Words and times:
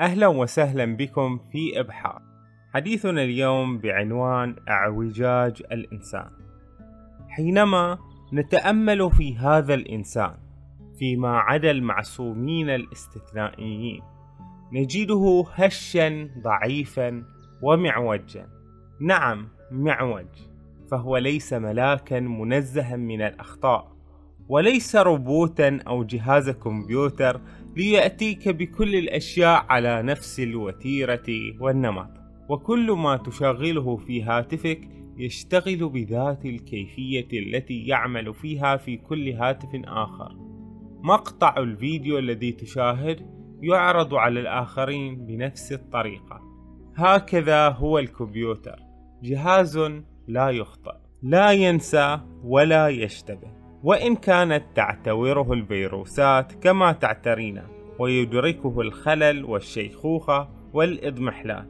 أهلا 0.00 0.26
وسهلا 0.26 0.96
بكم 0.96 1.38
في 1.38 1.80
إبحار. 1.80 2.22
حديثنا 2.74 3.22
اليوم 3.22 3.78
بعنوان 3.78 4.56
اعوجاج 4.68 5.62
الإنسان. 5.72 6.30
حينما 7.28 7.98
نتأمل 8.32 9.10
في 9.10 9.36
هذا 9.36 9.74
الإنسان 9.74 10.34
فيما 10.98 11.38
عدا 11.38 11.70
المعصومين 11.70 12.70
الاستثنائيين 12.70 14.02
نجده 14.72 15.44
هشا 15.54 16.28
ضعيفا 16.42 17.24
ومعوجا. 17.62 18.48
نعم 19.00 19.48
معوج 19.70 20.26
فهو 20.90 21.16
ليس 21.16 21.52
ملاكا 21.52 22.20
منزها 22.20 22.96
من 22.96 23.22
الأخطاء 23.22 23.94
وليس 24.48 24.96
روبوتا 24.96 25.78
أو 25.86 26.04
جهاز 26.04 26.50
كمبيوتر 26.50 27.40
ليأتيك 27.76 28.48
بكل 28.48 28.94
الأشياء 28.94 29.66
على 29.68 30.02
نفس 30.02 30.40
الوتيرة 30.40 31.26
والنمط. 31.60 32.10
وكل 32.48 32.90
ما 32.90 33.16
تشغله 33.16 33.96
في 33.96 34.22
هاتفك 34.22 34.88
يشتغل 35.16 35.88
بذات 35.88 36.44
الكيفية 36.44 37.28
التي 37.32 37.86
يعمل 37.86 38.34
فيها 38.34 38.76
في 38.76 38.96
كل 38.96 39.28
هاتف 39.28 39.68
آخر. 39.84 40.36
مقطع 41.02 41.54
الفيديو 41.58 42.18
الذي 42.18 42.52
تشاهد 42.52 43.26
يعرض 43.62 44.14
على 44.14 44.40
الآخرين 44.40 45.26
بنفس 45.26 45.72
الطريقة. 45.72 46.40
هكذا 46.96 47.68
هو 47.68 47.98
الكمبيوتر. 47.98 48.76
جهاز 49.22 49.78
لا 50.28 50.50
يخطئ 50.50 50.94
لا 51.22 51.52
ينسى 51.52 52.20
ولا 52.44 52.88
يشتبه. 52.88 53.63
وإن 53.84 54.16
كانت 54.16 54.64
تعتوره 54.74 55.52
الفيروسات 55.52 56.52
كما 56.52 56.92
تعترينا 56.92 57.66
ويدركه 57.98 58.80
الخلل 58.80 59.44
والشيخوخة 59.44 60.48
والإضمحلال. 60.72 61.66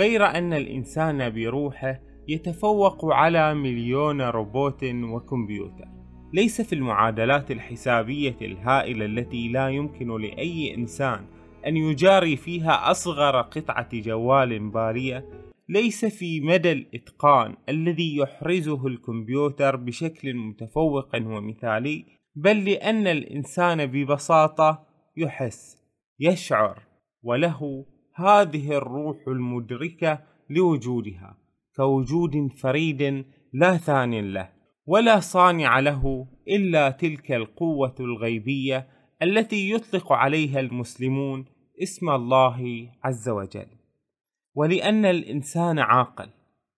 غير 0.00 0.24
أن 0.26 0.52
الإنسان 0.52 1.30
بروحه 1.30 2.00
يتفوق 2.28 3.04
على 3.04 3.54
مليون 3.54 4.22
روبوت 4.22 4.84
وكمبيوتر. 4.84 5.88
ليس 6.32 6.60
في 6.60 6.74
المعادلات 6.74 7.50
الحسابية 7.50 8.36
الهائلة 8.42 9.04
التي 9.04 9.48
لا 9.48 9.68
يمكن 9.68 10.20
لأي 10.20 10.74
إنسان 10.74 11.24
أن 11.66 11.76
يجاري 11.76 12.36
فيها 12.36 12.90
أصغر 12.90 13.40
قطعة 13.40 13.88
جوال 13.92 14.70
بارية 14.70 15.47
ليس 15.68 16.04
في 16.04 16.40
مدى 16.40 16.72
الإتقان 16.72 17.56
الذي 17.68 18.16
يحرزه 18.16 18.86
الكمبيوتر 18.86 19.76
بشكل 19.76 20.34
متفوق 20.34 21.16
ومثالي 21.16 22.04
بل 22.36 22.64
لأن 22.64 23.06
الإنسان 23.06 23.86
ببساطة 23.86 24.86
يحس 25.16 25.78
يشعر 26.20 26.82
وله 27.22 27.86
هذه 28.14 28.72
الروح 28.72 29.16
المدركة 29.28 30.20
لوجودها 30.50 31.36
كوجود 31.76 32.52
فريد 32.62 33.24
لا 33.52 33.76
ثان 33.76 34.32
له 34.32 34.48
ولا 34.86 35.20
صانع 35.20 35.78
له 35.78 36.26
إلا 36.48 36.90
تلك 36.90 37.32
القوة 37.32 37.94
الغيبية 38.00 38.88
التي 39.22 39.70
يطلق 39.70 40.12
عليها 40.12 40.60
المسلمون 40.60 41.44
اسم 41.82 42.10
الله 42.10 42.88
عز 43.04 43.28
وجل. 43.28 43.77
ولأن 44.58 45.04
الإنسان 45.04 45.78
عاقل 45.78 46.28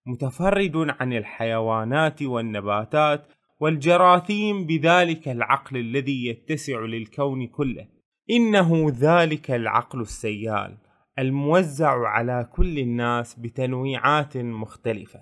متفرد 0.07 0.73
عن 0.77 1.13
الحيوانات 1.13 2.23
والنباتات 2.23 3.27
والجراثيم 3.61 4.67
بذلك 4.67 5.29
العقل 5.29 5.77
الذي 5.77 6.27
يتسع 6.27 6.81
للكون 6.81 7.47
كله. 7.47 7.87
إنه 8.31 8.87
ذلك 8.89 9.51
العقل 9.51 10.01
السيال 10.01 10.77
الموزع 11.19 12.09
على 12.09 12.49
كل 12.53 12.79
الناس 12.79 13.35
بتنويعات 13.35 14.37
مختلفة. 14.37 15.21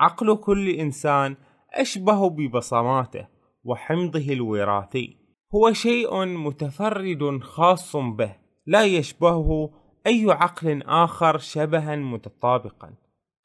عقل 0.00 0.36
كل 0.36 0.68
إنسان 0.68 1.36
أشبه 1.74 2.30
ببصماته 2.30 3.28
وحمضه 3.64 4.32
الوراثي. 4.32 5.16
هو 5.54 5.72
شيء 5.72 6.24
متفرد 6.24 7.38
خاص 7.42 7.96
به 7.96 8.36
لا 8.66 8.84
يشبهه 8.84 9.79
أي 10.06 10.26
عقل 10.28 10.82
آخر 10.82 11.38
شبها 11.38 11.96
متطابقا؟ 11.96 12.94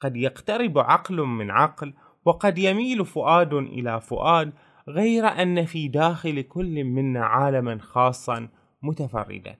قد 0.01 0.15
يقترب 0.15 0.77
عقل 0.77 1.21
من 1.21 1.51
عقل 1.51 1.93
وقد 2.25 2.57
يميل 2.57 3.05
فؤاد 3.05 3.53
إلى 3.53 4.01
فؤاد 4.01 4.53
غير 4.87 5.25
أن 5.27 5.65
في 5.65 5.87
داخل 5.87 6.41
كل 6.41 6.83
منا 6.83 7.25
عالما 7.25 7.77
خاصا 7.77 8.49
متفردا. 8.83 9.55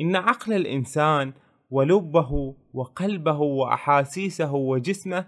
إن 0.00 0.16
عقل 0.16 0.52
الإنسان 0.52 1.32
ولبه 1.70 2.56
وقلبه 2.74 3.38
وأحاسيسه 3.38 4.54
وجسمه 4.54 5.26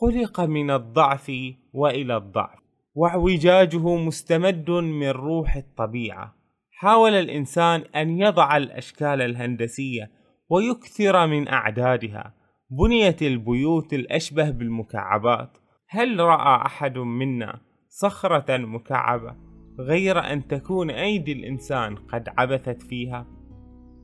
خلق 0.00 0.40
من 0.40 0.70
الضعف 0.70 1.32
وإلى 1.72 2.16
الضعف 2.16 2.58
واعوجاجه 2.94 3.96
مستمد 3.96 4.70
من 4.70 5.08
روح 5.08 5.56
الطبيعة. 5.56 6.34
حاول 6.70 7.12
الإنسان 7.12 7.80
أن 7.80 8.18
يضع 8.18 8.56
الأشكال 8.56 9.22
الهندسية 9.22 10.17
ويكثر 10.50 11.26
من 11.26 11.48
أعدادها. 11.48 12.34
بنيت 12.70 13.22
البيوت 13.22 13.92
الأشبه 13.92 14.50
بالمكعبات. 14.50 15.58
هل 15.88 16.20
رأى 16.20 16.66
أحد 16.66 16.98
منا 16.98 17.60
صخرة 17.88 18.56
مكعبة 18.56 19.36
غير 19.78 20.18
أن 20.18 20.48
تكون 20.48 20.90
أيدي 20.90 21.32
الإنسان 21.32 21.96
قد 21.96 22.28
عبثت 22.38 22.82
فيها؟ 22.82 23.26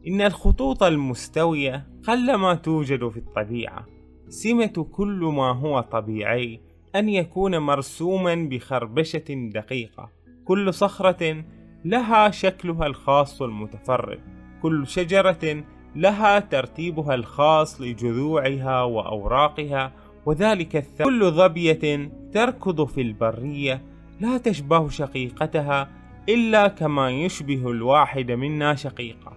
إن 0.06 0.20
الخطوط 0.20 0.82
المستوية 0.82 1.86
قلما 2.06 2.54
توجد 2.54 3.08
في 3.08 3.16
الطبيعة. 3.16 3.86
سمة 4.28 4.86
كل 4.92 5.32
ما 5.36 5.52
هو 5.52 5.80
طبيعي 5.80 6.60
أن 6.96 7.08
يكون 7.08 7.58
مرسوما 7.58 8.34
بخربشة 8.34 9.50
دقيقة. 9.54 10.10
كل 10.44 10.74
صخرة 10.74 11.44
لها 11.84 12.30
شكلها 12.30 12.86
الخاص 12.86 13.42
المتفرد 13.42 14.20
كل 14.62 14.86
شجرة 14.86 15.64
لها 15.96 16.38
ترتيبها 16.38 17.14
الخاص 17.14 17.80
لجذوعها 17.80 18.82
وأوراقها 18.82 19.92
وذلك 20.26 20.76
الث... 20.76 21.02
كل 21.02 21.30
ظبية 21.30 22.10
تركض 22.32 22.84
في 22.84 23.00
البرية 23.00 23.82
لا 24.20 24.38
تشبه 24.38 24.88
شقيقتها 24.88 25.90
إلا 26.28 26.68
كما 26.68 27.10
يشبه 27.10 27.70
الواحد 27.70 28.30
منا 28.30 28.74
شقيقة 28.74 29.32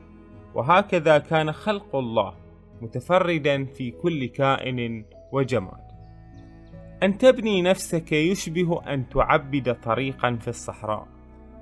وهكذا 0.55 1.17
كان 1.17 1.51
خلق 1.51 1.95
الله 1.95 2.33
متفردا 2.81 3.65
في 3.65 3.91
كل 3.91 4.25
كائن 4.25 5.05
وجماد. 5.31 5.87
أن 7.03 7.17
تبني 7.17 7.61
نفسك 7.61 8.11
يشبه 8.11 8.93
أن 8.93 9.09
تعبد 9.09 9.77
طريقا 9.83 10.37
في 10.41 10.47
الصحراء 10.47 11.07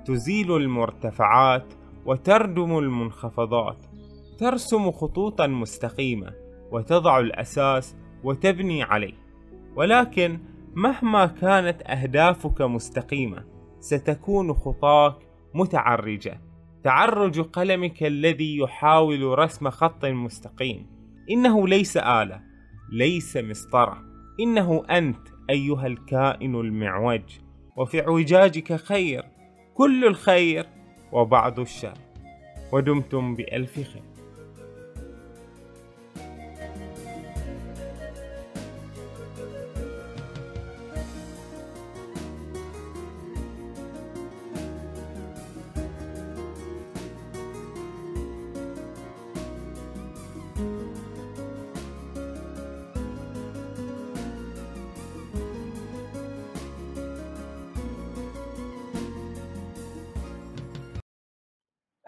تزيل 0.06 0.56
المرتفعات 0.56 1.74
وتردم 2.06 2.78
المنخفضات 2.78 3.76
ترسم 4.38 4.90
خطوطا 4.90 5.46
مستقيمة 5.46 6.32
وتضع 6.72 7.18
الأساس 7.18 7.96
وتبني 8.24 8.82
عليه. 8.82 9.14
ولكن 9.76 10.38
مهما 10.74 11.26
كانت 11.26 11.82
أهدافك 11.82 12.60
مستقيمة 12.60 13.44
ستكون 13.80 14.52
خطاك 14.52 15.16
متعرجة. 15.54 16.40
تعرج 16.84 17.40
قلمك 17.40 18.02
الذي 18.02 18.56
يحاول 18.56 19.38
رسم 19.38 19.70
خط 19.70 20.04
مستقيم. 20.04 20.86
إنه 21.30 21.68
ليس 21.68 21.96
آلة 21.96 22.40
ليس 22.92 23.36
مسطرة. 23.36 24.02
إنه 24.40 24.82
أنت 24.90 25.28
أيها 25.50 25.86
الكائن 25.86 26.54
المعوج. 26.54 27.38
وفي 27.76 28.00
اعوجاجك 28.00 28.76
خير 28.76 29.24
كل 29.74 30.04
الخير 30.04 30.66
وبعض 31.12 31.60
الشر. 31.60 31.98
ودمتم 32.72 33.34
بألف 33.34 33.74
خير. 33.74 34.15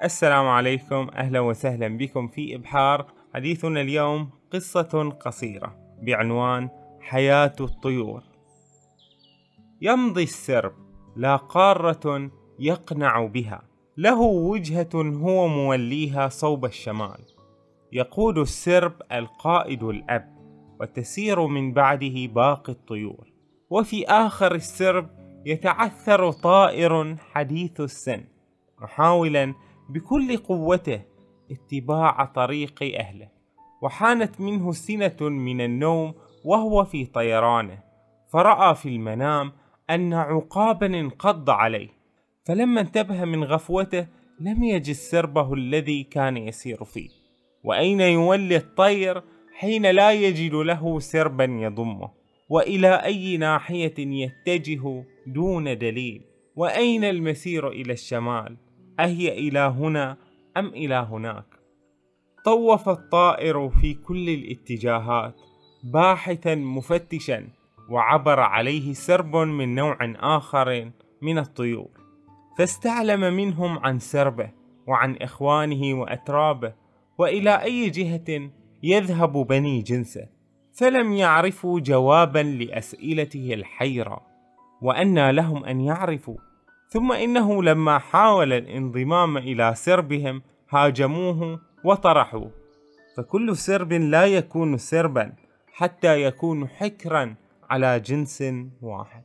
السلام 0.05 0.47
عليكم 0.47 1.09
أهلا 1.15 1.41
وسهلا 1.41 1.89
بكم 1.89 2.29
في 2.29 2.55
إبحار 2.55 3.07
حديثنا 3.35 3.81
اليوم 3.81 4.31
قصة 4.53 5.11
قصيرة 5.21 5.77
بعنوان 6.03 6.69
حياة 7.01 7.53
الطيور. 7.61 8.23
يمضي 9.81 10.23
السرب 10.23 10.73
لا 11.17 11.37
قارة 11.37 12.31
يقنع 12.59 13.27
بها 13.27 13.63
له 13.97 14.21
وجهة 14.21 14.91
هو 14.95 15.49
موليها 15.49 16.29
صوب 16.29 16.65
الشمال. 16.65 17.25
يقود 17.93 18.39
السرب 18.39 18.93
القائد 19.13 19.83
الأب 19.83 20.39
وتسير 20.81 21.47
من 21.47 21.73
بعده 21.73 22.27
باقي 22.27 22.73
الطيور. 22.73 23.33
وفي 23.71 24.07
آخر 24.07 24.55
السرب 24.55 25.11
يتعثر 25.47 26.33
طائر 26.33 27.17
حديث 27.17 27.81
السن 27.81 28.25
محاولا 28.81 29.55
بكل 29.89 30.37
قوته 30.37 31.01
اتباع 31.51 32.25
طريق 32.25 32.83
أهله. 32.99 33.29
وحانت 33.83 34.41
منه 34.41 34.73
سنة 34.73 35.17
من 35.21 35.61
النوم 35.61 36.15
وهو 36.45 36.85
في 36.85 37.05
طيرانه. 37.05 37.79
فرأى 38.33 38.75
في 38.75 38.89
المنام 38.89 39.53
أن 39.91 40.15
عقابا 40.15 40.87
انقض 40.87 41.51
عليه. 41.51 41.89
فلما 42.45 42.81
انتبه 42.81 43.25
من 43.25 43.45
غفوته 43.45 44.07
لم 44.41 44.65
يجد 44.65 44.93
سربه 44.93 45.55
الذي 45.55 46.03
كان 46.03 46.37
يسير 46.37 46.85
فيه. 46.85 47.09
وأين 47.65 48.01
يولي 48.01 48.57
الطير 48.57 49.23
حين 49.55 49.87
لا 49.87 50.13
يجد 50.13 50.55
له 50.55 50.99
سربا 50.99 51.45
يضمه؟ 51.45 52.11
وإلى 52.49 53.05
أي 53.05 53.37
ناحية 53.37 53.95
يتجه 53.99 55.05
دون 55.27 55.79
دليل؟ 55.79 56.23
وأين 56.57 57.05
المسير 57.05 57.69
إلى 57.69 57.93
الشمال؟ 57.93 58.57
أهي 59.01 59.39
إلى 59.39 59.59
هنا 59.59 60.17
أم 60.57 60.67
إلى 60.67 60.95
هناك؟ 60.95 61.45
طوف 62.45 62.89
الطائر 62.89 63.69
في 63.69 63.95
كل 63.95 64.29
الاتجاهات 64.29 65.35
باحثا 65.85 66.55
مفتشا 66.55 67.49
وعبر 67.91 68.41
عليه 68.41 68.93
سرب 68.93 69.37
من 69.37 69.75
نوع 69.75 69.99
آخر 70.17 70.91
من 71.23 71.39
الطيور. 71.39 71.89
فاستعلم 72.59 73.21
منهم 73.21 73.79
عن 73.79 73.99
سربه 73.99 74.51
وعن 74.87 75.17
إخوانه 75.17 76.01
وأترابه 76.01 76.73
وإلى 77.19 77.63
أي 77.63 77.91
جهة 77.91 78.51
يذهب 78.83 79.33
بني 79.33 79.83
جنسه. 79.83 80.39
فلم 80.73 81.13
يعرفوا 81.13 81.81
جوابا 81.81 82.39
لأسئلته 82.39 83.55
الحيرة 83.55 84.21
وأنى 84.83 85.33
لهم 85.33 85.65
أن 85.65 85.81
يعرفوا 85.81 86.37
ثم 86.89 87.13
إنه 87.13 87.63
لما 87.63 87.99
حاول 87.99 88.53
الانضمام 88.53 89.37
إلى 89.37 89.75
سربهم 89.77 90.43
هاجموه 90.71 91.61
وطرحوه 91.85 92.51
فكل 93.17 93.57
سرب 93.57 93.93
لا 93.93 94.27
يكون 94.27 94.79
سربا 94.79 95.33
حتى 95.73 96.23
يكون 96.23 96.69
حكرا 96.69 97.35
على 97.71 98.01
جنس 98.01 98.45
واحد. 98.83 99.23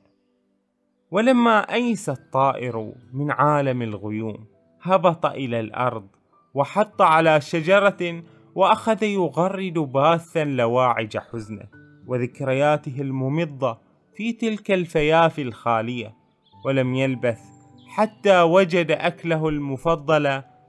ولما 1.12 1.74
أيس 1.74 2.10
الطائر 2.10 2.94
من 3.13 3.31
عالم 3.31 3.81
الغيوم 3.81 4.45
هبط 4.81 5.25
إلى 5.25 5.60
الأرض 5.60 6.07
وحط 6.54 7.01
على 7.01 7.42
شجرة 7.42 8.24
وأخذ 8.56 9.04
يغرد 9.04 9.74
باثا 9.74 10.44
لواعج 10.44 11.18
حزنه 11.18 11.68
وذكرياته 12.07 13.01
الممضة 13.01 13.77
في 14.15 14.33
تلك 14.33 14.71
الفيافي 14.71 15.42
الخالية. 15.42 16.24
ولم 16.65 16.95
يلبث 16.95 17.52
حتى 17.94 18.42
وجد 18.42 18.92
أكله 18.92 19.50
المفضل 19.50 20.28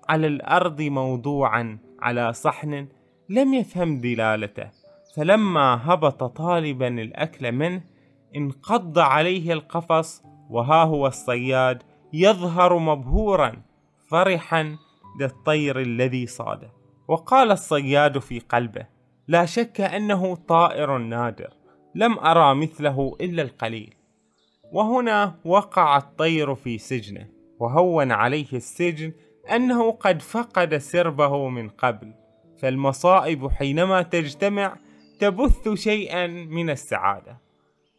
على 0.08 0.26
الأرض 0.26 0.82
موضوعا 0.82 1.78
على 2.00 2.32
صحن 2.32 2.88
لم 3.28 3.54
يفهم 3.54 4.00
دلالته 4.00 4.70
فلما 5.16 5.80
هبط 5.82 6.24
طالبا 6.24 6.88
الأكل 6.88 7.52
منه 7.52 7.82
انقض 8.36 8.98
عليه 8.98 9.52
القفص 9.52 10.22
وها 10.50 10.84
هو 10.84 11.06
الصياد 11.06 11.82
يظهر 12.12 12.78
مبهورا 12.78 13.62
فرحا 14.10 14.76
للطير 15.20 15.80
الذي 15.80 16.26
صاده. 16.26 16.72
وقال 17.08 17.50
الصياد 17.50 18.18
في 18.18 18.38
قلبه 18.38 18.86
لا 19.28 19.44
شك 19.44 19.80
أنه 19.80 20.34
طائر 20.34 20.98
نادر 20.98 21.50
لم 21.94 22.18
أرى 22.18 22.54
مثله 22.54 23.16
إلا 23.20 23.42
القليل. 23.42 23.94
وهنا 24.74 25.34
وقع 25.44 25.96
الطير 25.96 26.54
في 26.54 26.78
سجنه 26.78 27.28
وهون 27.58 28.12
عليه 28.12 28.52
السجن 28.52 29.12
أنه 29.54 29.90
قد 29.90 30.22
فقد 30.22 30.76
سربه 30.76 31.48
من 31.48 31.68
قبل. 31.68 32.12
فالمصائب 32.58 33.50
حينما 33.50 34.02
تجتمع 34.02 34.76
تبث 35.20 35.68
شيئا 35.68 36.26
من 36.26 36.70
السعادة. 36.70 37.38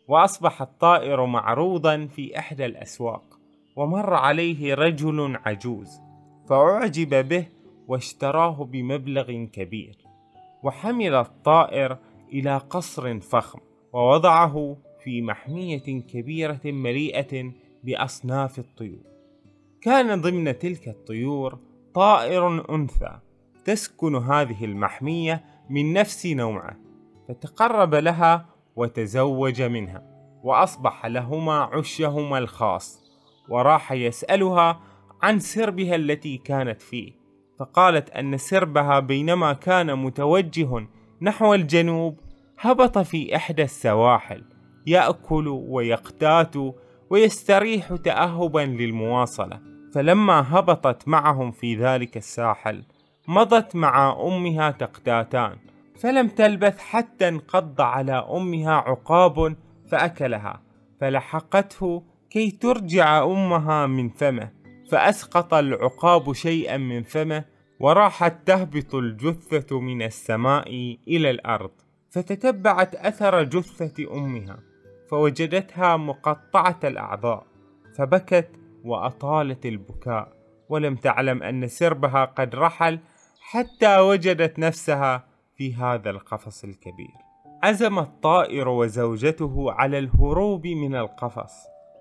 وأصبح 0.08 0.62
الطائر 0.62 1.26
معروضا 1.26 2.08
في 2.16 2.40
إحدى 2.40 2.66
الأسواق 2.66 3.40
ومر 3.76 4.14
عليه 4.14 4.74
رجل 4.74 5.38
عجوز 5.46 6.02
فأعجب 6.50 7.30
به 7.30 7.48
واشتراه 7.88 8.64
بمبلغ 8.64 9.32
كبير. 9.32 9.98
وحمل 10.64 11.16
الطائر 11.16 11.98
إلى 12.34 12.58
قصر 12.58 13.20
فخم 13.20 13.60
ووضعه 13.94 14.78
في 15.06 15.22
محمية 15.22 16.02
كبيرة 16.02 16.62
مليئة 16.66 17.52
بأصناف 17.84 18.60
الطيور. 18.60 19.04
كان 19.82 20.22
ضمن 20.22 20.60
تلك 20.60 20.88
الطيور 20.88 21.60
طائر 21.94 22.76
أنثى 22.76 23.20
تسكن 23.66 24.16
هذه 24.16 24.66
المحمية 24.66 25.44
من 25.70 25.94
نفس 25.94 26.26
نوعه 26.26 26.78
فتقرب 27.28 27.96
لها 27.96 28.46
وتزوج 28.76 29.62
منها 29.62 30.04
وأصبح 30.44 31.06
لهما 31.06 31.54
عشهما 31.54 32.38
الخاص 32.38 33.02
وراح 33.50 33.92
يسألها 33.92 34.82
عن 35.22 35.40
سربها 35.40 35.96
التي 35.96 36.38
كانت 36.38 36.82
فيه. 36.82 37.14
فقالت 37.60 38.10
أن 38.10 38.38
سربها 38.38 39.00
بينما 39.00 39.54
كان 39.54 40.00
متوجه 40.00 40.88
نحو 41.22 41.54
الجنوب 41.54 42.20
هبط 42.60 42.98
في 42.98 43.36
إحدى 43.36 43.64
السواحل 43.64 44.55
يأكل 44.88 45.48
ويقتات 45.48 46.56
ويستريح 47.10 47.96
تأهبا 47.96 48.60
للمواصلة. 48.60 49.60
فلما 49.94 50.60
هبطت 50.60 51.08
معهم 51.08 51.52
في 51.52 51.76
ذلك 51.76 52.18
الساحل 52.18 52.84
مضت 53.28 53.76
مع 53.76 54.22
أمها 54.22 54.72
تقتاتان. 54.72 55.58
فلم 56.00 56.28
تلبث 56.28 56.80
حتى 56.80 57.28
انقض 57.28 57.82
على 57.82 58.28
أمها 58.32 58.74
عقاب 58.74 59.56
فأكلها. 59.88 60.62
فلحقته 61.02 62.04
كي 62.30 62.52
ترجع 62.52 63.24
أمها 63.24 63.86
من 63.86 64.10
فمه. 64.10 64.50
فأسقط 64.92 65.54
العقاب 65.54 66.34
شيئا 66.34 66.78
من 66.78 67.04
فمه 67.04 67.46
وراحت 67.80 68.48
تهبط 68.48 68.96
الجثة 68.96 69.80
من 69.80 70.02
السماء 70.02 70.98
إلى 71.08 71.30
الأرض. 71.30 71.72
فتتبعت 72.10 72.96
أثر 72.96 73.44
جثة 73.44 74.14
أمها. 74.14 74.60
فوجدتها 75.10 75.98
مقطعة 75.98 76.80
الأعضاء 76.84 77.46
فبكت 77.98 78.50
وأطالت 78.84 79.66
البكاء 79.66 80.34
ولم 80.70 80.96
تعلم 80.96 81.44
أن 81.44 81.68
سربها 81.68 82.26
قد 82.26 82.56
رحل 82.56 83.00
حتى 83.42 84.00
وجدت 84.00 84.60
نفسها 84.60 85.28
في 85.58 85.76
هذا 85.76 86.10
القفص 86.10 86.64
الكبير. 86.64 87.14
عزم 87.64 88.00
الطائر 88.00 88.70
وزوجته 88.70 89.72
على 89.72 90.00
الهروب 90.00 90.68
من 90.68 90.96
القفص 90.96 91.54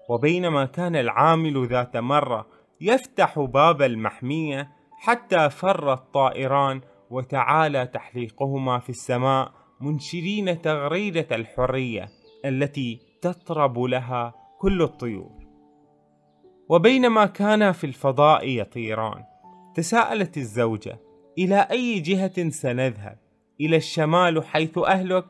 وبينما 0.09 0.65
كان 0.65 0.97
العامل 0.97 1.67
ذات 1.67 1.97
مرة 1.97 2.47
يفتح 2.81 3.39
باب 3.39 3.83
المحمية 3.83 4.69
حتى 4.99 5.51
فر 5.51 5.93
الطائران 5.93 6.81
وتعالى 7.11 7.87
تحليقهما 7.87 8.79
في 8.79 8.91
السماء 8.91 9.53
منشرين 9.81 10.63
تغريدة 10.63 11.27
الحرية. 11.33 12.09
التي 12.45 13.01
تطرب 13.23 13.79
لها 13.79 14.35
كل 14.59 14.83
الطيور. 14.83 15.45
وبينما 16.69 17.27
كانا 17.27 17.73
في 17.73 17.85
الفضاء 17.85 18.49
يطيران 18.49 19.25
تساءلت 19.75 20.37
الزوجة 20.37 20.99
إلى 21.39 21.67
أي 21.71 22.01
جهة 22.01 22.51
سنذهب؟ 22.51 23.19
إلى 23.61 23.77
الشمال 23.77 24.45
حيث 24.45 24.79
أهلك 24.79 25.25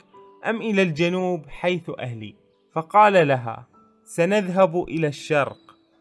أم 0.47 0.57
إلى 0.57 0.83
الجنوب 0.83 1.47
حيث 1.49 1.91
أهلي؟ 1.99 2.35
فقال 2.73 3.29
لها 3.29 3.67
سنذهب 4.05 4.85
إلى 4.89 5.07
الشرق 5.07 5.59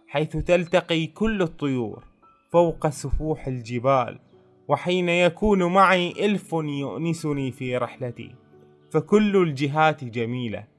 حيث 0.08 0.38
تلتقي 0.38 1.08
كل 1.08 1.42
الطيور 1.42 2.04
فوق 2.52 2.90
سفوح 2.90 3.48
الجبال 3.48 4.20
وحين 4.68 5.10
يكون 5.10 5.74
معي 5.74 6.26
إلف 6.26 6.54
يؤنسني 6.54 7.52
في 7.52 7.78
رحلتي. 7.78 8.36
فكل 8.92 9.38
الجهات 9.38 10.04
جميلة 10.04 10.73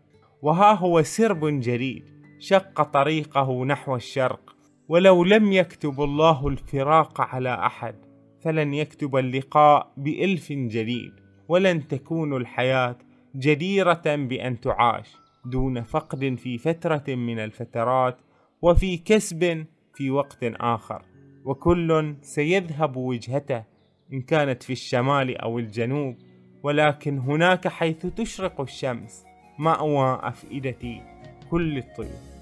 وها 0.44 0.72
هو 0.72 1.02
سرب 1.02 1.44
جديد 1.44 2.04
شق 2.38 2.82
طريقه 2.82 3.64
نحو 3.64 3.96
الشرق 3.96 4.56
ولو 4.88 5.24
لم 5.24 5.52
يكتب 5.52 6.00
الله 6.00 6.48
الفراق 6.48 7.20
على 7.20 7.54
أحد 7.54 7.94
فلن 8.42 8.74
يكتب 8.74 9.16
اللقاء 9.16 9.92
بإلف 9.96 10.52
جديد 10.52 11.12
ولن 11.48 11.88
تكون 11.88 12.36
الحياة 12.36 12.98
جديرة 13.36 14.02
بأن 14.06 14.60
تعاش 14.60 15.16
دون 15.44 15.82
فقد 15.82 16.34
في 16.38 16.58
فترة 16.58 17.14
من 17.14 17.38
الفترات 17.38 18.18
وفي 18.62 18.96
كسب 18.96 19.66
في 19.94 20.10
وقت 20.10 20.38
آخر. 20.42 21.02
وكل 21.44 22.16
سيذهب 22.22 22.96
وجهته 22.96 23.64
إن 24.12 24.20
كانت 24.20 24.62
في 24.62 24.72
الشمال 24.72 25.36
أو 25.36 25.58
الجنوب 25.58 26.16
ولكن 26.62 27.18
هناك 27.18 27.68
حيث 27.68 28.06
تشرق 28.06 28.60
الشمس. 28.60 29.24
مأوى 29.58 30.20
أفئدة 30.22 31.02
كل 31.50 31.78
الطيور. 31.78 32.33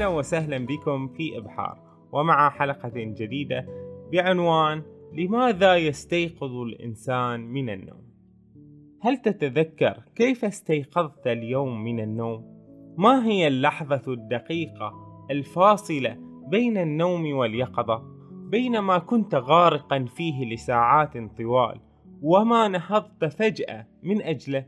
أهلا 0.00 0.08
وسهلا 0.08 0.58
بكم 0.66 1.08
في 1.08 1.38
إبحار 1.38 1.78
ومع 2.12 2.50
حلقة 2.50 2.92
جديدة 2.94 3.66
بعنوان 4.12 4.82
لماذا 5.12 5.76
يستيقظ 5.76 6.52
الإنسان 6.52 7.40
من 7.40 7.70
النوم؟ 7.70 8.02
هل 9.00 9.16
تتذكر 9.16 10.02
كيف 10.14 10.44
استيقظت 10.44 11.26
اليوم 11.26 11.84
من 11.84 12.00
النوم؟ 12.00 12.44
ما 12.98 13.26
هي 13.26 13.46
اللحظة 13.46 14.12
الدقيقة 14.12 14.92
الفاصلة 15.30 16.16
بين 16.48 16.78
النوم 16.78 17.32
واليقظة؟ 17.32 18.02
بينما 18.30 18.98
كنت 18.98 19.34
غارقا 19.34 20.06
فيه 20.16 20.54
لساعات 20.54 21.12
طوال 21.38 21.80
وما 22.22 22.68
نهضت 22.68 23.24
فجأة 23.24 23.86
من 24.02 24.22
أجله 24.22 24.66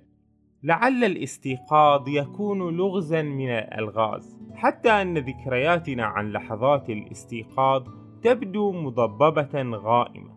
لعل 0.64 1.04
الاستيقاظ 1.04 2.08
يكون 2.08 2.76
لغزا 2.76 3.22
من 3.22 3.48
الألغاز. 3.50 4.38
حتى 4.54 4.90
أن 4.90 5.18
ذكرياتنا 5.18 6.04
عن 6.04 6.32
لحظات 6.32 6.90
الاستيقاظ 6.90 7.88
تبدو 8.22 8.72
مضببة 8.72 9.76
غائمة 9.76 10.32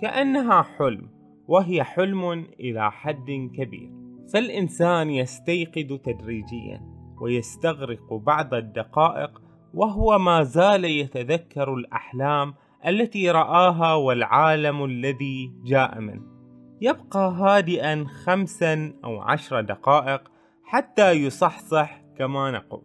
كأنها 0.00 0.62
حلم 0.62 1.08
وهي 1.48 1.84
حلم 1.84 2.30
إلى 2.60 2.90
حد 2.90 3.50
كبير. 3.56 3.90
فالإنسان 4.32 5.10
يستيقظ 5.10 5.98
تدريجيا 5.98 6.80
ويستغرق 7.20 8.14
بعض 8.14 8.54
الدقائق 8.54 9.42
وهو 9.74 10.18
ما 10.18 10.42
زال 10.42 10.84
يتذكر 10.84 11.74
الأحلام 11.74 12.54
التي 12.86 13.30
رآها 13.30 13.94
والعالم 13.94 14.84
الذي 14.84 15.52
جاء 15.64 16.00
منه. 16.00 16.29
يبقى 16.82 17.32
هادئا 17.32 18.04
خمسا 18.24 18.92
أو 19.04 19.20
عشر 19.20 19.60
دقائق 19.60 20.30
حتى 20.64 21.12
يصحصح 21.12 22.00
كما 22.18 22.50
نقول. 22.50 22.82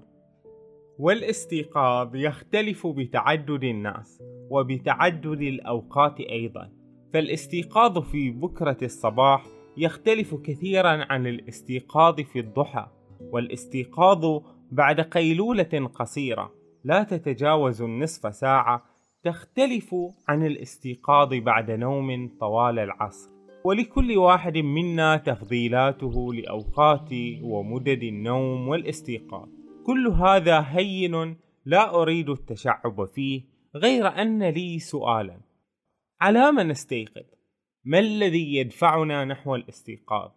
والاستيقاظ 1.00 2.16
يختلف 2.16 2.88
بتعدد 2.88 3.64
الناس 3.64 4.24
وبتعدد 4.50 5.42
الأوقات 5.42 6.20
أيضا. 6.20 6.72
فالاستيقاظ 7.14 8.00
في 8.00 8.30
بكرة 8.30 8.78
الصباح 8.82 9.46
يختلف 9.78 10.36
كثيرا 10.36 11.06
عن 11.10 11.28
الاستيقاظ 11.28 12.22
في 12.22 12.40
الضحى. 12.40 12.88
والاستيقاظ 13.20 14.42
بعد 14.72 15.02
قيلولة 15.02 15.90
قصيرة 15.96 16.52
لا 16.84 17.04
تتجاوز 17.04 17.82
النصف 17.82 18.36
ساعة 18.36 18.84
تختلف 19.24 19.96
عن 20.28 20.46
الاستيقاظ 20.46 21.34
بعد 21.34 21.72
نوم 21.72 22.30
طوال 22.40 22.80
العصر. 22.80 23.35
ولكل 23.66 24.18
واحد 24.18 24.58
منا 24.58 25.18
تفضيلاته 25.18 26.34
لأوقات 26.34 27.10
ومدد 27.42 28.04
النوم 28.04 28.68
والاستيقاظ 28.68 29.50
كل 29.86 30.08
هذا 30.08 30.60
هين 30.60 31.38
لا 31.66 32.02
أريد 32.02 32.30
التشعب 32.30 33.06
فيه 33.06 33.44
غير 33.76 34.08
أن 34.08 34.44
لي 34.44 34.80
سؤالا 34.80 35.40
على 36.22 36.52
ما 36.52 36.64
نستيقظ؟ 36.64 37.24
ما 37.86 38.00
الذي 38.00 38.56
يدفعنا 38.56 39.26
نحو 39.26 39.56
الاستيقاظ؟ 39.56 40.32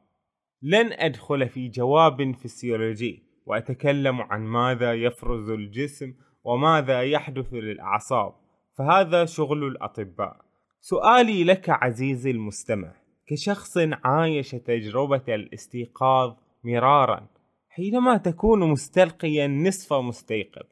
لن 0.62 0.92
أدخل 0.92 1.48
في 1.48 1.68
جواب 1.68 2.34
فسيولوجي 2.34 3.22
وأتكلم 3.46 4.20
عن 4.20 4.40
ماذا 4.40 4.94
يفرز 4.94 5.50
الجسم 5.50 6.14
وماذا 6.44 7.02
يحدث 7.02 7.54
للأعصاب 7.54 8.32
فهذا 8.78 9.24
شغل 9.24 9.64
الأطباء 9.64 10.36
سؤالي 10.80 11.44
لك 11.44 11.70
عزيزي 11.70 12.30
المستمع 12.30 13.07
كشخص 13.30 13.78
عايش 14.04 14.50
تجربة 14.50 15.22
الاستيقاظ 15.28 16.34
مرارا 16.64 17.26
حينما 17.68 18.16
تكون 18.16 18.70
مستلقيا 18.70 19.46
نصف 19.46 19.92
مستيقظ. 19.92 20.66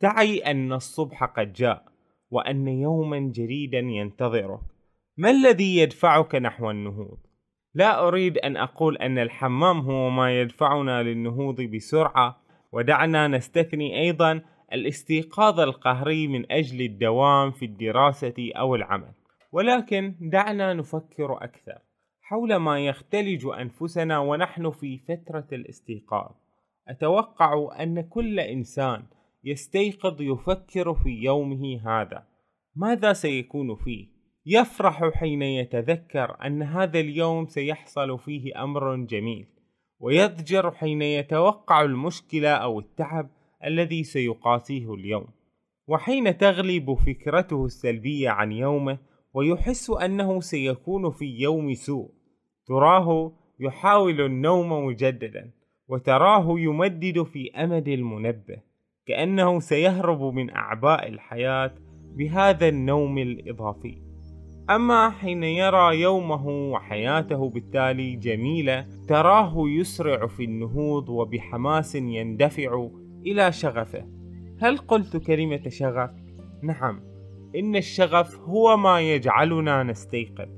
تعي 0.00 0.38
أن 0.38 0.72
الصبح 0.72 1.24
قد 1.24 1.52
جاء 1.52 1.84
وأن 2.30 2.68
يوما 2.68 3.18
جديدا 3.18 3.78
ينتظرك. 3.78 4.60
ما 5.16 5.30
الذي 5.30 5.76
يدفعك 5.76 6.34
نحو 6.34 6.70
النهوض؟ 6.70 7.18
لا 7.74 8.08
أريد 8.08 8.38
أن 8.38 8.56
أقول 8.56 8.96
أن 8.96 9.18
الحمام 9.18 9.80
هو 9.80 10.10
ما 10.10 10.40
يدفعنا 10.40 11.02
للنهوض 11.02 11.60
بسرعة 11.60 12.42
ودعنا 12.72 13.28
نستثني 13.28 14.00
أيضا 14.00 14.42
الاستيقاظ 14.72 15.60
القهري 15.60 16.28
من 16.28 16.52
أجل 16.52 16.80
الدوام 16.80 17.50
في 17.50 17.64
الدراسة 17.64 18.34
أو 18.56 18.74
العمل. 18.74 19.12
ولكن 19.52 20.14
دعنا 20.20 20.74
نفكر 20.74 21.44
أكثر 21.44 21.78
حول 22.32 22.56
ما 22.56 22.86
يختلج 22.86 23.46
أنفسنا 23.46 24.18
ونحن 24.18 24.70
في 24.70 24.98
فترة 24.98 25.46
الاستيقاظ. 25.52 26.30
أتوقع 26.88 27.82
أن 27.82 28.00
كل 28.00 28.40
إنسان 28.40 29.02
يستيقظ 29.44 30.22
يفكر 30.22 30.94
في 30.94 31.10
يومه 31.10 31.80
هذا. 31.84 32.26
ماذا 32.76 33.12
سيكون 33.12 33.74
فيه؟ 33.74 34.06
يفرح 34.46 35.10
حين 35.14 35.42
يتذكر 35.42 36.36
أن 36.46 36.62
هذا 36.62 37.00
اليوم 37.00 37.46
سيحصل 37.46 38.18
فيه 38.18 38.62
أمر 38.62 38.96
جميل 38.96 39.46
ويضجر 40.00 40.70
حين 40.70 41.02
يتوقع 41.02 41.80
المشكلة 41.80 42.50
أو 42.50 42.80
التعب 42.80 43.30
الذي 43.64 44.04
سيقاسيه 44.04 44.94
اليوم. 44.94 45.26
وحين 45.86 46.38
تغلب 46.38 46.94
فكرته 46.94 47.64
السلبية 47.64 48.30
عن 48.30 48.52
يومه 48.52 48.98
ويحس 49.34 49.90
أنه 49.90 50.40
سيكون 50.40 51.10
في 51.10 51.24
يوم 51.24 51.74
سوء. 51.74 52.10
تراه 52.66 53.32
يحاول 53.60 54.20
النوم 54.20 54.86
مجددا 54.86 55.50
وتراه 55.88 56.46
يمدد 56.58 57.22
في 57.22 57.50
أمد 57.50 57.88
المنبه 57.88 58.56
كأنه 59.06 59.60
سيهرب 59.60 60.34
من 60.34 60.50
أعباء 60.50 61.08
الحياة 61.08 61.74
بهذا 62.16 62.68
النوم 62.68 63.18
الإضافي. 63.18 63.98
أما 64.70 65.10
حين 65.10 65.42
يرى 65.42 66.00
يومه 66.00 66.48
وحياته 66.48 67.50
بالتالي 67.50 68.16
جميلة 68.16 68.86
تراه 69.08 69.54
يسرع 69.56 70.26
في 70.26 70.44
النهوض 70.44 71.08
وبحماس 71.08 71.94
يندفع 71.94 72.88
إلى 73.26 73.52
شغفه. 73.52 74.06
هل 74.60 74.78
قلت 74.78 75.16
كلمة 75.16 75.68
شغف؟ 75.68 76.10
نعم. 76.62 77.11
إن 77.56 77.76
الشغف 77.76 78.40
هو 78.40 78.76
ما 78.76 79.00
يجعلنا 79.00 79.82
نستيقظ. 79.82 80.48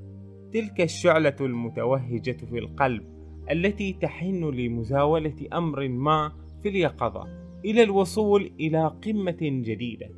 تلك 0.52 0.80
الشعلة 0.80 1.36
المتوهجة 1.40 2.36
في 2.50 2.58
القلب 2.58 3.02
التي 3.50 3.92
تحن 3.92 4.44
لمزاولة 4.44 5.34
أمر 5.52 5.88
ما 5.88 6.32
في 6.62 6.68
اليقظة. 6.68 7.44
إلى 7.64 7.82
الوصول 7.82 8.50
إلى 8.60 8.86
قمة 9.04 9.38
جديدة 9.40 10.10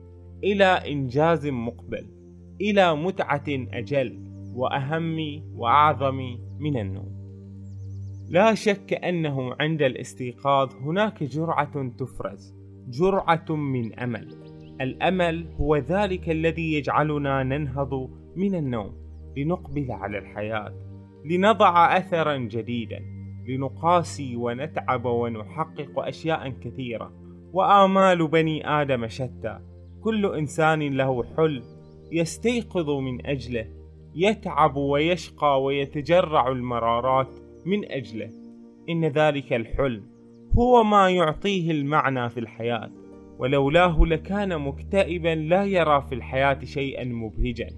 إلى 0.44 0.64
إنجاز 0.64 1.46
مقبل 1.46 2.06
إلى 2.60 2.96
متعة 2.96 3.44
أجل 3.48 4.18
وأهم 4.54 5.42
وأعظم 5.56 6.38
من 6.58 6.76
النوم. 6.76 7.16
لا 8.28 8.54
شك 8.54 8.92
أنه 8.92 9.56
عند 9.60 9.82
الاستيقاظ 9.82 10.74
هناك 10.74 11.22
جرعة 11.22 11.88
تفرز 11.98 12.54
جرعة 12.88 13.46
من 13.50 13.98
أمل. 13.98 14.45
الأمل 14.80 15.46
هو 15.60 15.76
ذلك 15.76 16.30
الذي 16.30 16.72
يجعلنا 16.72 17.42
ننهض 17.42 18.10
من 18.36 18.54
النوم 18.54 18.92
لنقبل 19.36 19.92
على 19.92 20.18
الحياة 20.18 20.72
لنضع 21.24 21.96
أثرا 21.96 22.36
جديدا 22.36 23.02
لنقاسي 23.48 24.36
ونتعب 24.36 25.04
ونحقق 25.04 25.98
أشياء 25.98 26.48
كثيرة. 26.48 27.12
وآمال 27.52 28.28
بني 28.28 28.68
آدم 28.68 29.06
شتى 29.08 29.58
كل 30.00 30.34
إنسان 30.34 30.96
له 30.96 31.24
حلم 31.36 31.62
يستيقظ 32.12 32.90
من 32.90 33.26
أجله 33.26 33.66
يتعب 34.14 34.76
ويشقى 34.76 35.62
ويتجرع 35.62 36.48
المرارات 36.48 37.36
من 37.66 37.92
أجله. 37.92 38.30
إن 38.88 39.04
ذلك 39.04 39.52
الحلم 39.52 40.02
هو 40.58 40.84
ما 40.84 41.10
يعطيه 41.10 41.70
المعنى 41.70 42.28
في 42.28 42.40
الحياة. 42.40 42.90
ولولاه 43.38 44.04
لكان 44.04 44.58
مكتئبا 44.58 45.34
لا 45.34 45.64
يرى 45.64 46.02
في 46.08 46.14
الحياة 46.14 46.64
شيئا 46.64 47.04
مبهجا. 47.04 47.68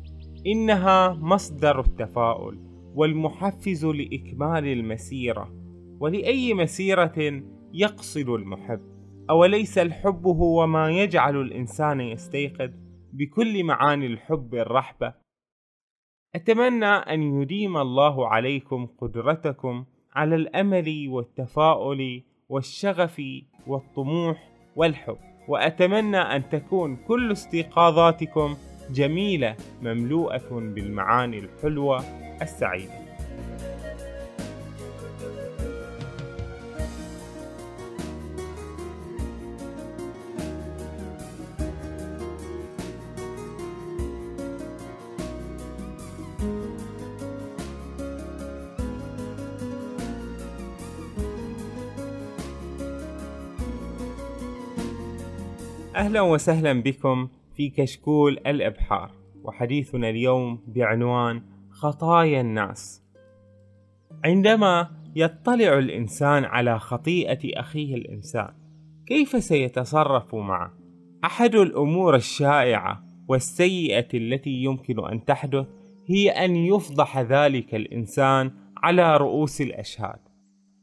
إنها 0.47 1.13
مصدر 1.13 1.81
التفاؤل 1.81 2.59
والمحفز 2.95 3.87
لإكمال 3.87 4.67
المسيرة. 4.67 5.55
ولأي 6.01 6.55
مسيرة 6.55 7.43
يقصد 7.73 8.29
المحب؟ 8.29 8.81
أوليس 9.31 9.79
الحب 9.79 10.27
هو 10.27 10.67
ما 10.67 10.91
يجعل 10.91 11.37
الإنسان 11.37 12.01
يستيقظ 12.01 12.71
بكل 13.13 13.65
معاني 13.65 14.07
الحب 14.07 14.55
الرحبة؟ 14.55 15.15
أتمنى 16.35 16.87
أن 16.87 17.43
يديم 17.43 17.77
الله 17.77 18.29
عليكم 18.29 18.87
قدرتكم 18.87 19.85
على 20.15 20.35
الأمل 20.35 21.07
والتفاؤل 21.09 22.23
والشغف 22.49 23.23
والطموح 23.67 24.53
والحب. 24.77 25.28
وأتمنى 25.49 26.19
أن 26.19 26.49
تكون 26.49 26.97
كل 26.97 27.33
استيقاظاتكم 27.33 28.57
جميلة 28.91 29.57
مملوءة 29.83 30.49
بالمعاني 30.51 31.39
الحلوة 31.39 32.05
السعيدة. 32.43 33.08
أهلا 56.09 56.21
وسهلا 56.21 56.73
بكم 56.83 57.29
في 57.57 57.71
كشكول 57.71 58.39
الإبحار 58.47 59.11
وحديثنا 59.45 60.11
اليوم 60.11 60.61
بعنوان 60.67 61.43
خطايا 61.71 62.41
الناس 62.41 63.03
عندما 64.25 64.91
يطلع 65.17 65.79
الإنسان 65.79 66.45
على 66.45 66.79
خطيئة 66.79 67.61
أخيه 67.61 67.95
الإنسان 67.95 68.49
كيف 69.07 69.45
سيتصرف 69.45 70.35
معه؟ 70.35 70.73
أحد 71.25 71.55
الأمور 71.55 72.17
الشائعة 72.17 73.05
والسيئة 73.29 74.09
التي 74.15 74.51
يمكن 74.51 75.07
أن 75.07 75.25
تحدث 75.25 75.67
هي 76.07 76.31
أن 76.31 76.57
يفضح 76.57 77.19
ذلك 77.19 77.75
الإنسان 77.75 78.51
على 78.77 79.17
رؤوس 79.17 79.61
الأشهاد 79.61 80.21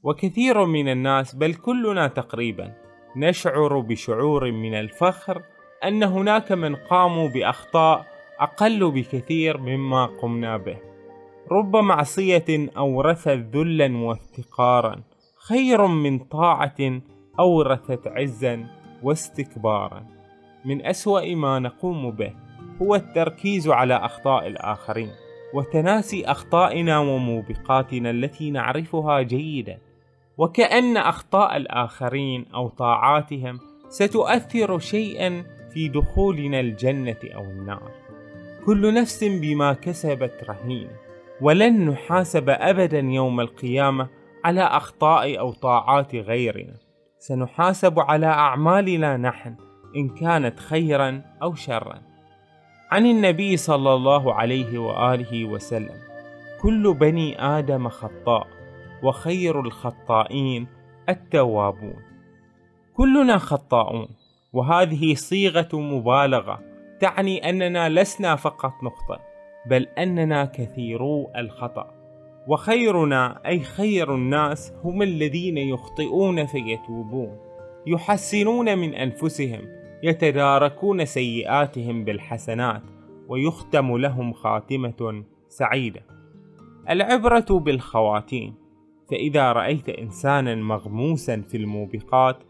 وكثير 0.04 0.66
من 0.66 0.88
الناس 0.88 1.36
بل 1.36 1.54
كلنا 1.54 2.08
تقريبا 2.08 2.85
نشعر 3.16 3.80
بشعور 3.80 4.52
من 4.52 4.74
الفخر 4.74 5.42
أن 5.84 6.04
هناك 6.04 6.52
من 6.52 6.76
قاموا 6.76 7.30
بأخطاء 7.30 8.06
أقل 8.40 8.92
بكثير 8.92 9.58
مما 9.58 10.06
قمنا 10.06 10.58
به. 10.58 10.78
رب 11.52 11.76
معصية 11.76 12.70
أورثت 12.78 13.30
ذلا 13.56 13.98
وافتقارا 13.98 15.02
خير 15.48 15.88
من 15.88 16.20
طاعة 16.20 17.02
أورثت 17.40 18.08
عزا 18.08 18.68
واستكبارا. 19.04 20.06
من 20.66 20.86
أسوأ 20.86 21.36
ما 21.36 21.60
نقوم 21.60 22.12
به 22.12 22.34
هو 22.82 22.96
التركيز 22.96 23.68
على 23.68 23.94
أخطاء 23.94 24.48
الآخرين 24.48 25.12
وتناسي 25.54 26.26
أخطائنا 26.26 27.00
وموبقاتنا 27.00 28.10
التي 28.10 28.52
نعرفها 28.52 29.22
جيدا. 29.22 29.78
وكأن 30.38 30.98
أخطاء 30.98 31.58
الآخرين 31.58 32.46
أو 32.56 32.68
طاعاتهم 32.68 33.60
ستؤثر 33.90 34.80
شيئا 34.80 35.44
في 35.74 35.88
دخولنا 35.88 36.60
الجنة 36.60 37.20
أو 37.36 37.42
النار. 37.42 37.92
كل 38.66 38.94
نفس 38.94 39.24
بما 39.24 39.74
كسبت 39.74 40.44
رهينة 40.50 40.92
ولن 41.42 41.90
نحاسب 41.90 42.50
أبدا 42.50 43.00
يوم 43.00 43.40
القيامة 43.40 44.08
على 44.46 44.62
أخطاء 44.62 45.40
أو 45.40 45.52
طاعات 45.52 46.16
غيرنا. 46.16 46.74
سنحاسب 47.20 48.00
على 48.00 48.26
أعمالنا 48.26 49.18
نحن 49.18 49.56
إن 49.96 50.10
كانت 50.10 50.60
خيرا 50.60 51.22
أو 51.42 51.56
شرا. 51.56 52.02
عن 52.92 53.06
النبي 53.06 53.58
صلى 53.58 53.94
الله 53.94 54.34
عليه 54.34 54.78
وآله 54.80 55.46
وسلم 55.46 56.00
كل 56.62 56.94
بني 56.94 57.42
آدم 57.42 57.90
خطاء. 57.90 58.55
وخير 59.04 59.60
الخطائين 59.60 60.68
التوابون. 61.10 62.02
كلنا 62.94 63.38
خطاؤون 63.38 64.08
وهذه 64.54 65.14
صيغة 65.14 65.70
مبالغة 65.74 66.60
تعني 67.00 67.50
أننا 67.50 67.90
لسنا 67.90 68.36
فقط 68.36 68.74
نخطئ 68.84 69.20
بل 69.70 69.84
أننا 69.84 70.46
كثيرو 70.46 71.32
الخطأ. 71.36 71.92
وخيرنا 72.48 73.42
أي 73.46 73.60
خير 73.60 74.16
الناس 74.16 74.74
هم 74.84 75.02
الذين 75.02 75.58
يخطئون 75.58 76.46
فيتوبون 76.46 77.38
يحسنون 77.88 78.78
من 78.78 78.94
أنفسهم 78.96 79.62
يتداركون 80.04 81.06
سيئاتهم 81.06 82.04
بالحسنات 82.04 82.82
ويختم 83.28 83.98
لهم 83.98 84.34
خاتمة 84.34 85.24
سعيدة. 85.50 86.02
العبرة 86.90 87.46
بالخواتيم. 87.60 88.65
فإذا 89.12 89.52
رأيت 89.52 89.90
إنسانا 89.90 90.56
مغموسا 90.56 91.42
في 91.42 91.58
الموبقات 91.58 92.44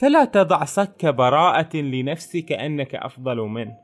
فلا 0.00 0.24
تضع 0.24 0.64
صك 0.64 1.06
براءة 1.06 1.76
لنفسك 1.76 2.52
أنك 2.52 2.94
أفضل 2.94 3.36
منه. 3.36 3.76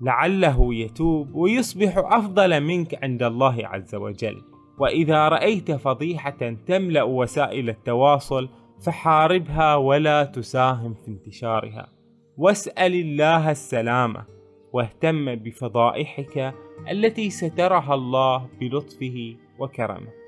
لعله 0.00 0.74
يتوب 0.74 1.34
ويصبح 1.34 1.98
أفضل 1.98 2.60
منك 2.60 3.04
عند 3.04 3.22
الله 3.22 3.56
عز 3.66 3.94
وجل. 3.94 4.42
وإذا 4.78 5.28
رأيت 5.28 5.72
فضيحة 5.72 6.56
تملأ 6.66 7.02
وسائل 7.02 7.68
التواصل 7.68 8.48
فحاربها 8.86 9.76
ولا 9.76 10.24
تساهم 10.24 10.94
في 10.94 11.08
انتشارها. 11.08 11.88
واسأل 12.36 12.94
الله 12.94 13.50
السلامة 13.50 14.24
واهتم 14.72 15.34
بفضائحك 15.34 16.54
التي 16.90 17.30
سترها 17.30 17.94
الله 17.94 18.48
بلطفه 18.60 19.36
وكرمه. 19.58 20.23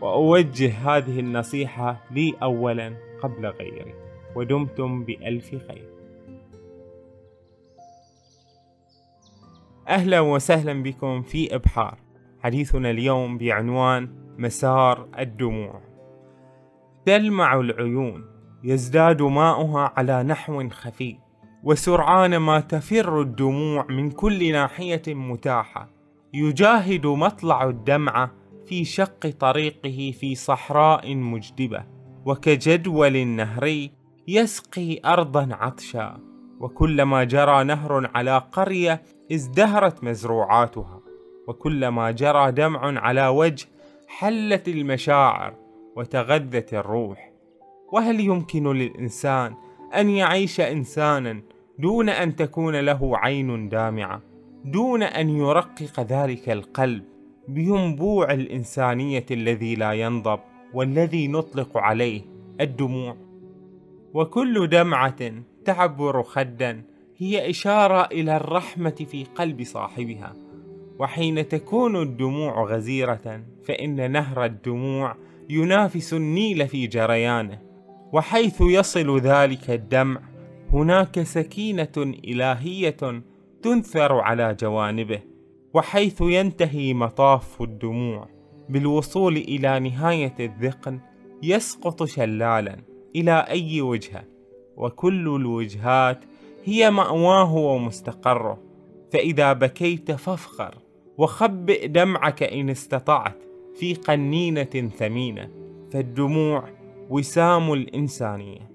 وأوجه 0.00 0.96
هذه 0.96 1.20
النصيحة 1.20 2.04
لي 2.10 2.34
أولا 2.42 2.96
قبل 3.22 3.46
غيري 3.46 3.94
ودمتم 4.36 5.04
بألف 5.04 5.50
خير. 5.50 5.88
أهلا 9.88 10.20
وسهلا 10.20 10.82
بكم 10.82 11.22
في 11.22 11.54
إبحار. 11.54 11.98
حديثنا 12.40 12.90
اليوم 12.90 13.38
بعنوان 13.38 14.08
مسار 14.38 15.08
الدموع. 15.18 15.80
تلمع 17.06 17.60
العيون 17.60 18.24
يزداد 18.64 19.22
ماؤها 19.22 19.92
على 19.96 20.22
نحو 20.22 20.68
خفي 20.68 21.16
وسرعان 21.62 22.36
ما 22.36 22.60
تفر 22.60 23.20
الدموع 23.20 23.86
من 23.86 24.10
كل 24.10 24.52
ناحية 24.52 25.02
متاحة. 25.08 25.88
يجاهد 26.34 27.06
مطلع 27.06 27.68
الدمعة 27.68 28.30
في 28.66 28.84
شق 28.84 29.30
طريقه 29.40 30.14
في 30.20 30.34
صحراء 30.34 31.16
مجدبة 31.16 31.84
وكجدول 32.24 33.26
نهري 33.26 33.90
يسقي 34.28 35.00
أرضا 35.04 35.48
عطشا 35.50 36.20
وكلما 36.60 37.24
جرى 37.24 37.64
نهر 37.64 38.10
على 38.14 38.38
قرية 38.52 39.02
ازدهرت 39.32 40.04
مزروعاتها 40.04 41.00
وكلما 41.48 42.10
جرى 42.10 42.52
دمع 42.52 43.00
على 43.00 43.28
وجه 43.28 43.66
حلت 44.08 44.68
المشاعر 44.68 45.54
وتغذت 45.96 46.74
الروح. 46.74 47.30
وهل 47.92 48.20
يمكن 48.20 48.72
للإنسان 48.72 49.54
أن 49.96 50.10
يعيش 50.10 50.60
إنسانا 50.60 51.42
دون 51.78 52.08
أن 52.08 52.36
تكون 52.36 52.76
له 52.80 53.18
عين 53.18 53.68
دامعة 53.68 54.22
دون 54.64 55.02
أن 55.02 55.28
يرقق 55.28 56.00
ذلك 56.00 56.48
القلب؟ 56.50 57.13
بينبوع 57.48 58.32
الإنسانية 58.32 59.26
الذي 59.30 59.74
لا 59.74 59.92
ينضب 59.92 60.40
والذي 60.74 61.28
نطلق 61.28 61.76
عليه 61.78 62.22
الدموع. 62.60 63.16
وكل 64.14 64.68
دمعة 64.68 65.32
تعبر 65.64 66.22
خدا 66.22 66.82
هي 67.16 67.50
إشارة 67.50 68.04
إلى 68.12 68.36
الرحمة 68.36 69.06
في 69.10 69.24
قلب 69.34 69.62
صاحبها. 69.62 70.32
وحين 70.98 71.48
تكون 71.48 72.02
الدموع 72.02 72.64
غزيرة 72.64 73.42
فإن 73.64 74.10
نهر 74.12 74.44
الدموع 74.44 75.16
ينافس 75.50 76.12
النيل 76.12 76.68
في 76.68 76.86
جريانه. 76.86 77.58
وحيث 78.12 78.60
يصل 78.60 79.20
ذلك 79.20 79.70
الدمع 79.70 80.20
هناك 80.72 81.22
سكينة 81.22 82.14
إلهية 82.24 83.22
تنثر 83.62 84.12
على 84.12 84.56
جوانبه. 84.60 85.33
وحيث 85.74 86.20
ينتهي 86.20 86.94
مطاف 86.94 87.62
الدموع 87.62 88.28
بالوصول 88.68 89.36
إلى 89.36 89.80
نهاية 89.80 90.34
الذقن 90.40 91.00
يسقط 91.42 92.04
شلالا 92.04 92.76
إلى 93.16 93.46
أي 93.48 93.80
وجهة 93.80 94.24
وكل 94.76 95.36
الوجهات 95.36 96.24
هي 96.64 96.90
مأواه 96.90 97.54
ومستقره 97.54 98.62
فإذا 99.12 99.52
بكيت 99.52 100.12
فافخر 100.12 100.78
وخبئ 101.18 101.86
دمعك 101.86 102.42
إن 102.42 102.70
استطعت 102.70 103.42
في 103.74 103.94
قنينة 103.94 104.90
ثمينة 104.98 105.50
فالدموع 105.92 106.64
وسام 107.10 107.72
الإنسانية. 107.72 108.73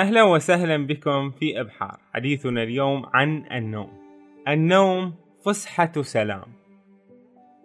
أهلا 0.00 0.22
وسهلا 0.22 0.86
بكم 0.86 1.30
في 1.30 1.60
إبحار. 1.60 1.98
حديثنا 2.14 2.62
اليوم 2.62 3.06
عن 3.14 3.44
النوم. 3.52 3.90
النوم 4.48 5.14
فسحة 5.44 5.92
سلام. 6.02 6.44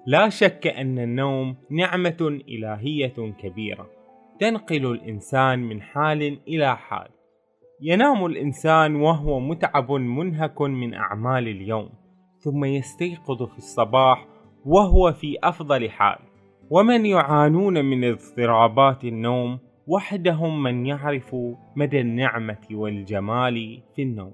لا 0.07 0.29
شك 0.29 0.67
أن 0.67 0.99
النوم 0.99 1.55
نعمة 1.71 2.39
إلهية 2.49 3.33
كبيرة. 3.39 3.89
تنقل 4.39 4.85
الإنسان 4.85 5.59
من 5.59 5.81
حال 5.81 6.39
إلى 6.47 6.77
حال. 6.77 7.07
ينام 7.81 8.25
الإنسان 8.25 8.95
وهو 8.95 9.39
متعب 9.39 9.91
منهك 9.91 10.61
من 10.61 10.93
أعمال 10.93 11.47
اليوم. 11.47 11.89
ثم 12.39 12.65
يستيقظ 12.65 13.43
في 13.43 13.57
الصباح 13.57 14.25
وهو 14.65 15.11
في 15.13 15.37
أفضل 15.43 15.89
حال. 15.89 16.19
ومن 16.69 17.05
يعانون 17.05 17.85
من 17.85 18.03
اضطرابات 18.03 19.03
النوم 19.03 19.59
وحدهم 19.87 20.63
من 20.63 20.85
يعرف 20.85 21.35
مدى 21.75 22.01
النعمة 22.01 22.67
والجمال 22.71 23.83
في 23.95 24.01
النوم 24.01 24.33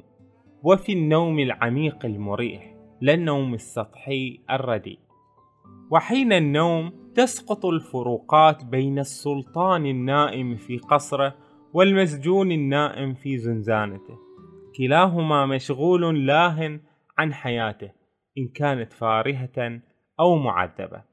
وفي 0.63 0.93
النوم 0.93 1.39
العميق 1.39 2.05
المريح 2.05 2.75
لا 3.01 3.13
النوم 3.13 3.53
السطحي 3.53 4.39
الرديء. 4.51 4.99
وحين 5.91 6.33
النوم 6.33 6.93
تسقط 7.15 7.65
الفروقات 7.65 8.65
بين 8.65 8.99
السلطان 8.99 9.85
النائم 9.85 10.55
في 10.55 10.77
قصره 10.77 11.35
والمسجون 11.73 12.51
النائم 12.51 13.13
في 13.13 13.37
زنزانته. 13.37 14.17
كلاهما 14.77 15.45
مشغول 15.45 16.25
لاه 16.27 16.79
عن 17.17 17.33
حياته 17.33 17.91
إن 18.37 18.47
كانت 18.55 18.93
فارهة 18.93 19.81
أو 20.19 20.35
معذبة. 20.35 21.10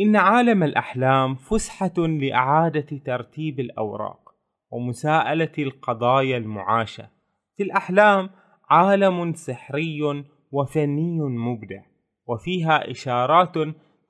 إن 0.00 0.16
عالم 0.16 0.62
الأحلام 0.62 1.34
فسحة 1.34 1.94
لإعادة 1.98 3.00
ترتيب 3.04 3.60
الأوراق 3.60 4.34
ومساءلة 4.70 5.52
القضايا 5.58 6.36
المعاشة. 6.36 7.08
في 7.56 7.62
الأحلام 7.62 8.30
عالم 8.70 9.32
سحري 9.34 10.24
وفني 10.52 11.20
مبدع 11.20 11.82
وفيها 12.26 12.90
إشارات 12.90 13.54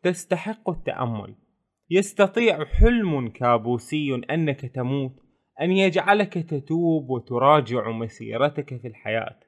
تستحق 0.02 0.70
التأمل. 0.70 1.34
يستطيع 1.90 2.64
حلم 2.64 3.28
كابوسي 3.28 4.14
أنك 4.30 4.60
تموت 4.60 5.12
أن 5.60 5.72
يجعلك 5.72 6.34
تتوب 6.34 7.10
وتراجع 7.10 7.90
مسيرتك 7.90 8.80
في 8.80 8.88
الحياة. 8.88 9.40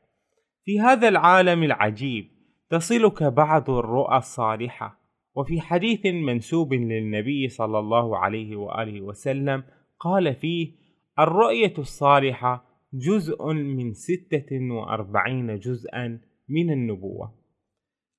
في 0.65 0.81
هذا 0.81 1.09
العالم 1.09 1.63
العجيب 1.63 2.31
تصلك 2.71 3.23
بعض 3.23 3.71
الرؤى 3.71 4.17
الصالحة 4.17 4.98
وفي 5.39 5.61
حديث 5.61 6.07
منسوب 6.07 6.75
للنبي 6.75 7.49
صلى 7.49 7.79
الله 7.79 8.19
عليه 8.19 8.57
وآله 8.57 9.01
وسلم 9.01 9.63
قال 10.01 10.35
فيه 10.35 10.73
الرؤية 11.19 11.75
الصالحة 11.79 12.65
جزء 12.93 13.53
من 13.53 13.93
ستة 13.93 14.59
وأربعين 14.71 15.59
جزءا 15.59 16.21
من 16.49 16.71
النبوة. 16.71 17.35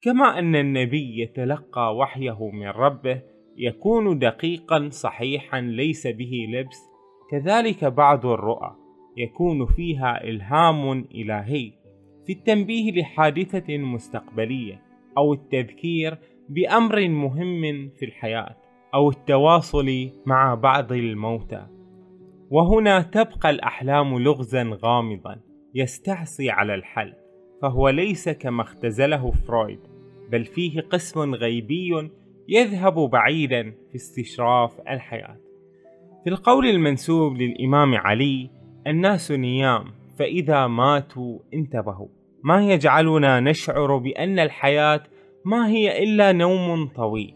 كما 0.01 0.39
أن 0.39 0.55
النبي 0.55 1.21
يتلقى 1.21 1.95
وحيه 1.95 2.49
من 2.51 2.67
ربه 2.67 3.21
يكون 3.57 4.19
دقيقا 4.19 4.89
صحيحا 4.89 5.61
ليس 5.61 6.07
به 6.07 6.31
لبس 6.53 6.79
كذلك 7.31 7.85
بعض 7.85 8.25
الرؤى 8.25 8.75
يكون 9.17 9.65
فيها 9.65 10.23
إلهام 10.23 10.91
إلهي. 10.91 11.71
في 12.25 12.33
التنبيه 12.33 12.91
لحادثة 12.91 13.77
مستقبلية 13.77 14.81
أو 15.17 15.33
التذكير 15.33 16.17
بأمر 16.49 17.07
مهم 17.07 17.89
في 17.99 18.05
الحياة 18.05 18.55
أو 18.93 19.09
التواصل 19.09 20.09
مع 20.25 20.55
بعض 20.55 20.91
الموتى. 20.91 21.67
وهنا 22.49 23.01
تبقى 23.01 23.49
الأحلام 23.49 24.19
لغزا 24.19 24.77
غامضا 24.83 25.39
يستعصي 25.75 26.49
على 26.49 26.75
الحل 26.75 27.13
فهو 27.61 27.89
ليس 27.89 28.29
كما 28.29 28.61
اختزله 28.61 29.31
فرويد 29.31 29.79
بل 30.31 30.45
فيه 30.45 30.81
قسم 30.81 31.35
غيبي 31.35 32.09
يذهب 32.49 32.93
بعيدا 32.93 33.73
في 33.89 33.95
استشراف 33.95 34.79
الحياة. 34.79 35.37
في 36.23 36.29
القول 36.29 36.65
المنسوب 36.65 37.37
للإمام 37.37 37.95
علي 37.95 38.49
الناس 38.87 39.31
نيام 39.31 39.83
فإذا 40.19 40.67
ماتوا 40.67 41.39
انتبهوا. 41.53 42.07
ما 42.43 42.67
يجعلنا 42.73 43.39
نشعر 43.39 43.97
بأن 43.97 44.39
الحياة 44.39 45.03
ما 45.45 45.67
هي 45.67 46.03
إلا 46.03 46.31
نوم 46.31 46.87
طويل 46.87 47.33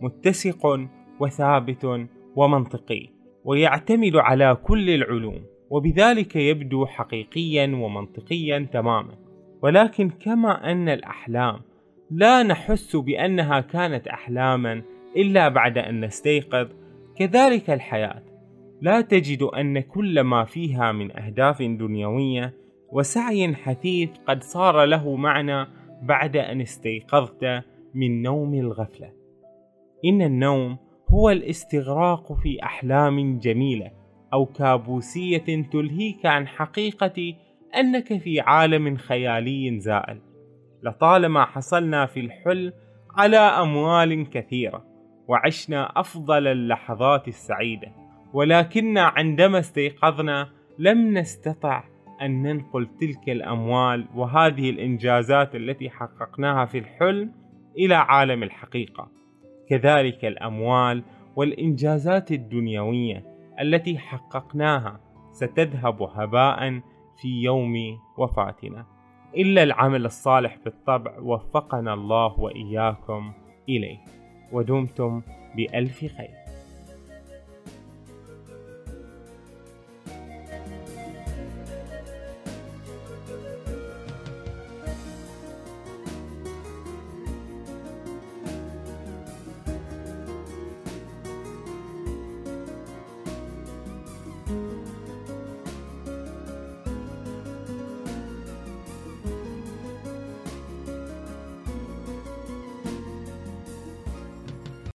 متسق 0.00 0.80
وثابت 1.20 2.08
ومنطقي 2.36 3.08
ويعتمد 3.44 4.16
على 4.16 4.54
كل 4.54 4.90
العلوم 4.90 5.42
وبذلك 5.70 6.36
يبدو 6.36 6.86
حقيقيا 6.86 7.66
ومنطقيا 7.66 8.68
تماما. 8.72 9.14
ولكن 9.62 10.10
كما 10.10 10.72
أن 10.72 10.88
الأحلام 10.88 11.60
لا 12.10 12.42
نحس 12.42 12.96
بأنها 12.96 13.60
كانت 13.60 14.08
أحلاما 14.08 14.82
إلا 15.16 15.48
بعد 15.48 15.78
أن 15.78 16.04
نستيقظ 16.04 16.68
كذلك 17.16 17.70
الحياة. 17.70 18.22
لا 18.80 19.00
تجد 19.00 19.42
أن 19.42 19.80
كل 19.80 20.20
ما 20.20 20.44
فيها 20.44 20.92
من 20.92 21.16
أهداف 21.16 21.62
دنيوية 21.62 22.54
وسعي 22.92 23.54
حثيث 23.54 24.10
قد 24.26 24.42
صار 24.42 24.84
له 24.84 25.16
معنى 25.16 25.66
بعد 26.02 26.36
أن 26.36 26.60
استيقظت 26.60 27.44
من 27.94 28.22
نوم 28.22 28.54
الغفلة. 28.54 29.12
إن 30.04 30.22
النوم 30.22 30.78
هو 31.08 31.30
الاستغراق 31.30 32.32
في 32.32 32.62
أحلام 32.62 33.38
جميلة 33.38 33.90
أو 34.32 34.46
كابوسية 34.46 35.62
تلهيك 35.72 36.26
عن 36.26 36.46
حقيقة 36.48 37.34
أنك 37.76 38.18
في 38.18 38.40
عالم 38.40 38.96
خيالي 38.96 39.80
زائل. 39.80 40.20
لطالما 40.82 41.44
حصلنا 41.44 42.06
في 42.06 42.20
الحلم 42.20 42.72
على 43.16 43.36
أموال 43.36 44.30
كثيرة 44.30 44.84
وعشنا 45.28 46.00
أفضل 46.00 46.46
اللحظات 46.46 47.28
السعيدة 47.28 47.88
ولكن 48.32 48.98
عندما 48.98 49.58
استيقظنا 49.58 50.48
لم 50.78 51.18
نستطع 51.18 51.84
أن 52.22 52.42
ننقل 52.42 52.88
تلك 53.00 53.28
الأموال 53.28 54.06
وهذه 54.14 54.70
الإنجازات 54.70 55.54
التي 55.54 55.90
حققناها 55.90 56.64
في 56.64 56.78
الحلم 56.78 57.32
إلى 57.78 57.94
عالم 57.94 58.42
الحقيقة. 58.42 59.08
كذلك 59.68 60.24
الأموال 60.24 61.04
والإنجازات 61.36 62.32
الدنيوية 62.32 63.24
التي 63.60 63.98
حققناها 63.98 65.00
ستذهب 65.32 66.02
هباء 66.02 66.80
في 67.22 67.42
يوم 67.42 67.74
وفاتنا. 68.18 68.86
إلا 69.36 69.62
العمل 69.62 70.04
الصالح 70.04 70.58
بالطبع 70.64 71.18
وفقنا 71.18 71.94
الله 71.94 72.40
وإياكم 72.40 73.32
إليه. 73.68 73.98
ودمتم 74.52 75.22
بألف 75.56 75.98
خير. 75.98 76.41